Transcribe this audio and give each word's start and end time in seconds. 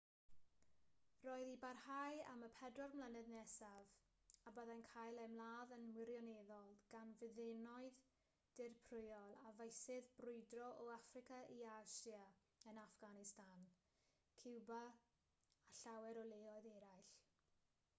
roedd 1.25 1.49
i 1.55 1.57
barhau 1.63 2.21
am 2.29 2.45
y 2.47 2.47
40 2.59 2.95
mlynedd 2.99 3.27
nesaf 3.33 3.91
a 4.51 4.53
byddai'n 4.55 4.81
cael 4.93 5.19
ei 5.25 5.29
ymladd 5.31 5.73
yn 5.77 5.85
wirioneddol 5.97 6.71
gan 6.95 7.13
fyddinoedd 7.21 8.01
dirprwyol 8.61 9.37
ar 9.49 9.55
feysydd 9.59 10.09
brwydro 10.23 10.71
o 10.87 10.89
affrica 10.97 11.43
i 11.59 11.61
asia 11.77 12.25
yn 12.73 12.83
affganistan 12.87 13.69
ciwba 14.43 14.83
a 14.89 14.93
llawer 15.85 16.23
o 16.27 16.29
leoedd 16.35 16.73
eraill 16.77 17.09